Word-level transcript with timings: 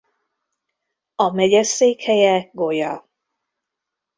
A 1.15 1.31
megye 1.31 1.63
székhelye 1.63 2.49
Goya. 2.53 3.07